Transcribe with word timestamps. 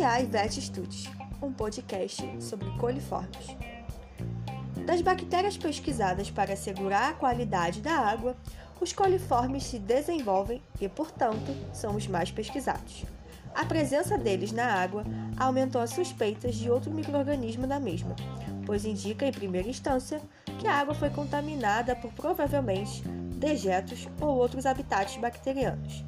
da 0.00 0.20
Ivete 0.20 0.60
Studios, 0.60 1.06
um 1.42 1.52
podcast 1.52 2.22
sobre 2.42 2.70
coliformes. 2.78 3.56
Das 4.86 5.02
bactérias 5.02 5.58
pesquisadas 5.58 6.30
para 6.30 6.54
assegurar 6.54 7.10
a 7.10 7.14
qualidade 7.14 7.82
da 7.82 7.92
água, 7.92 8.34
os 8.80 8.92
coliformes 8.92 9.64
se 9.64 9.78
desenvolvem 9.78 10.62
e, 10.80 10.88
portanto, 10.88 11.54
são 11.74 11.94
os 11.94 12.06
mais 12.06 12.30
pesquisados. 12.30 13.04
A 13.54 13.66
presença 13.66 14.16
deles 14.16 14.50
na 14.50 14.64
água 14.64 15.04
aumentou 15.36 15.80
as 15.80 15.90
suspeitas 15.90 16.54
de 16.54 16.70
outro 16.70 16.90
microorganismo 16.90 17.66
na 17.66 17.78
mesma, 17.78 18.16
pois 18.64 18.86
indica, 18.86 19.26
em 19.26 19.32
primeira 19.32 19.68
instância, 19.68 20.22
que 20.58 20.66
a 20.66 20.74
água 20.74 20.94
foi 20.94 21.10
contaminada 21.10 21.94
por 21.94 22.10
provavelmente 22.14 23.02
dejetos 23.36 24.08
ou 24.20 24.38
outros 24.38 24.64
habitats 24.64 25.18
bacterianos. 25.18 26.02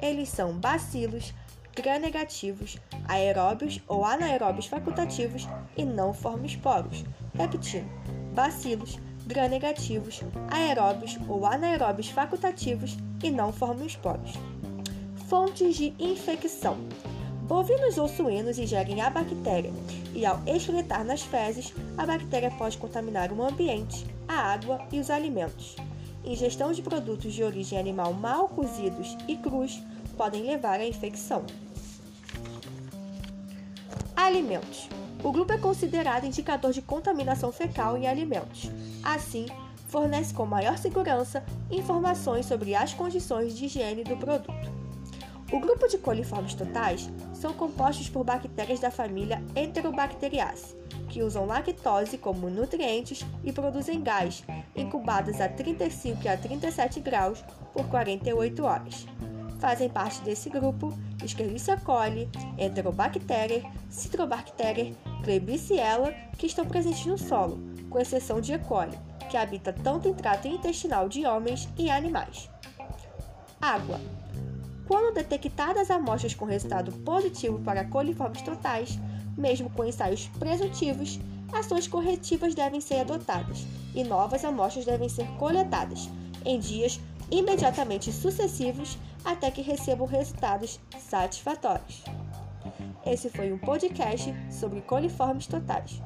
Eles 0.00 0.28
são 0.28 0.58
bacilos, 0.58 1.32
gram-negativos, 1.74 2.76
aeróbios 3.08 3.80
ou 3.88 4.04
anaeróbios 4.04 4.66
facultativos 4.66 5.48
e 5.76 5.84
não 5.84 6.12
formam 6.12 6.44
esporos. 6.44 7.04
Repetindo, 7.34 7.88
bacilos, 8.34 8.98
gram-negativos, 9.26 10.20
aeróbios 10.50 11.18
ou 11.28 11.46
anaeróbios 11.46 12.08
facultativos 12.08 12.96
e 13.22 13.30
não 13.30 13.52
formam 13.52 13.86
esporos. 13.86 14.32
Fontes 15.28 15.76
de 15.76 15.94
infecção. 15.98 16.76
Bovinos 17.42 17.98
ou 17.98 18.08
suínos 18.08 18.58
ingerem 18.58 19.00
a 19.00 19.10
bactéria 19.10 19.72
e, 20.14 20.24
ao 20.24 20.40
excretar 20.46 21.04
nas 21.04 21.22
fezes, 21.22 21.74
a 21.96 22.06
bactéria 22.06 22.50
pode 22.50 22.78
contaminar 22.78 23.32
o 23.32 23.42
ambiente, 23.42 24.06
a 24.28 24.52
água 24.52 24.86
e 24.92 24.98
os 24.98 25.10
alimentos. 25.10 25.76
Ingestão 26.24 26.72
de 26.72 26.82
produtos 26.82 27.32
de 27.34 27.42
origem 27.42 27.78
animal 27.78 28.12
mal 28.12 28.48
cozidos 28.48 29.16
e 29.26 29.36
crus 29.36 29.82
podem 30.12 30.42
levar 30.44 30.80
à 30.80 30.86
infecção. 30.86 31.44
Alimentos. 34.14 34.88
O 35.22 35.30
grupo 35.30 35.52
é 35.52 35.58
considerado 35.58 36.24
indicador 36.24 36.72
de 36.72 36.82
contaminação 36.82 37.52
fecal 37.52 37.96
em 37.96 38.06
alimentos. 38.06 38.70
Assim, 39.02 39.46
fornece 39.88 40.32
com 40.32 40.46
maior 40.46 40.78
segurança 40.78 41.44
informações 41.70 42.46
sobre 42.46 42.74
as 42.74 42.94
condições 42.94 43.56
de 43.56 43.66
higiene 43.66 44.02
do 44.02 44.16
produto. 44.16 44.72
O 45.52 45.60
grupo 45.60 45.86
de 45.86 45.98
coliformes 45.98 46.54
totais 46.54 47.10
são 47.34 47.52
compostos 47.52 48.08
por 48.08 48.24
bactérias 48.24 48.80
da 48.80 48.90
família 48.90 49.42
Enterobacteriaceae, 49.54 50.76
que 51.10 51.22
usam 51.22 51.44
lactose 51.44 52.16
como 52.16 52.48
nutrientes 52.48 53.22
e 53.44 53.52
produzem 53.52 54.00
gás, 54.00 54.42
incubadas 54.74 55.42
a 55.42 55.48
35 55.48 56.26
a 56.26 56.38
37 56.38 57.00
graus 57.00 57.44
por 57.74 57.86
48 57.88 58.64
horas. 58.64 59.06
Fazem 59.62 59.88
parte 59.88 60.20
desse 60.22 60.50
grupo 60.50 60.92
Escherichia 61.24 61.76
coli, 61.76 62.28
Enterobacteriae, 62.58 63.62
Citrobacteriae, 63.88 64.96
Klebsiella, 65.22 66.12
que 66.36 66.46
estão 66.46 66.66
presentes 66.66 67.06
no 67.06 67.16
solo, 67.16 67.60
com 67.88 68.00
exceção 68.00 68.40
de 68.40 68.54
E. 68.54 68.58
coli, 68.58 68.98
que 69.30 69.36
habita 69.36 69.72
tanto 69.72 70.08
em 70.08 70.14
trato 70.14 70.48
intestinal 70.48 71.08
de 71.08 71.24
homens 71.24 71.68
e 71.78 71.88
animais. 71.88 72.50
Água. 73.60 74.00
Quando 74.88 75.14
detectadas 75.14 75.92
amostras 75.92 76.34
com 76.34 76.44
resultado 76.44 76.90
positivo 76.90 77.60
para 77.60 77.84
coliformes 77.84 78.42
totais, 78.42 78.98
mesmo 79.38 79.70
com 79.70 79.84
ensaios 79.84 80.26
presuntivos, 80.40 81.20
ações 81.52 81.86
corretivas 81.86 82.52
devem 82.52 82.80
ser 82.80 83.02
adotadas 83.02 83.64
e 83.94 84.02
novas 84.02 84.44
amostras 84.44 84.84
devem 84.84 85.08
ser 85.08 85.28
coletadas 85.38 86.10
em 86.44 86.58
dias 86.58 86.98
imediatamente 87.32 88.12
sucessivos 88.12 88.98
até 89.24 89.50
que 89.50 89.62
recebam 89.62 90.06
resultados 90.06 90.78
satisfatórios. 90.98 92.04
Esse 93.04 93.30
foi 93.30 93.52
um 93.52 93.58
podcast 93.58 94.32
sobre 94.50 94.82
coliformes 94.82 95.46
totais. 95.46 96.00